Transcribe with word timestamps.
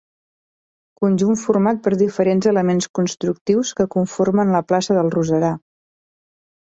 Conjunt 1.03 1.37
format 1.41 1.83
per 1.87 1.93
diferents 1.99 2.49
elements 2.53 2.89
constructius 3.01 3.75
que 3.81 3.87
conformen 3.97 4.55
la 4.59 4.63
plaça 4.73 5.01
del 5.01 5.13
Roserar. 5.17 5.57